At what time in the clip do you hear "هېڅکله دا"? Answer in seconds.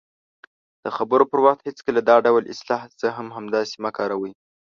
1.67-2.15